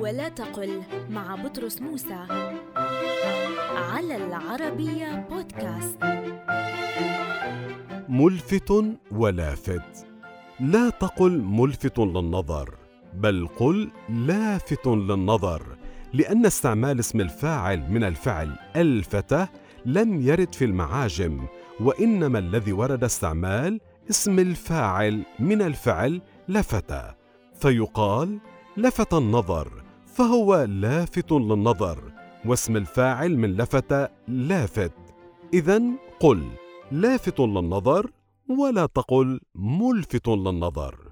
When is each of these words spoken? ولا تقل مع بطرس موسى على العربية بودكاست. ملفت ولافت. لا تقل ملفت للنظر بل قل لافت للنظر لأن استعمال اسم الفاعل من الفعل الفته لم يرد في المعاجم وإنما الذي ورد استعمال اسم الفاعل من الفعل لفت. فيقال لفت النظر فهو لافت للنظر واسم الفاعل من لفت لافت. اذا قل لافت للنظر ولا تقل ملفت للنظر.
ولا 0.00 0.28
تقل 0.28 0.82
مع 1.10 1.34
بطرس 1.34 1.82
موسى 1.82 2.26
على 3.76 4.16
العربية 4.16 5.26
بودكاست. 5.30 5.98
ملفت 8.08 8.72
ولافت. 9.12 10.06
لا 10.60 10.90
تقل 10.90 11.40
ملفت 11.42 11.98
للنظر 11.98 12.74
بل 13.14 13.48
قل 13.58 13.90
لافت 14.08 14.86
للنظر 14.86 15.62
لأن 16.12 16.46
استعمال 16.46 16.98
اسم 16.98 17.20
الفاعل 17.20 17.90
من 17.90 18.04
الفعل 18.04 18.56
الفته 18.76 19.48
لم 19.86 20.20
يرد 20.20 20.54
في 20.54 20.64
المعاجم 20.64 21.46
وإنما 21.80 22.38
الذي 22.38 22.72
ورد 22.72 23.04
استعمال 23.04 23.80
اسم 24.10 24.38
الفاعل 24.38 25.22
من 25.38 25.62
الفعل 25.62 26.22
لفت. 26.48 26.94
فيقال 27.60 28.38
لفت 28.76 29.14
النظر 29.14 29.89
فهو 30.14 30.64
لافت 30.64 31.32
للنظر 31.32 32.12
واسم 32.44 32.76
الفاعل 32.76 33.36
من 33.38 33.56
لفت 33.56 34.10
لافت. 34.28 34.92
اذا 35.54 35.82
قل 36.20 36.48
لافت 36.92 37.40
للنظر 37.40 38.10
ولا 38.48 38.86
تقل 38.86 39.40
ملفت 39.54 40.28
للنظر. 40.28 41.09